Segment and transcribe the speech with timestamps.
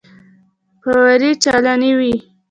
[0.81, 2.13] فوارې چالانې وې.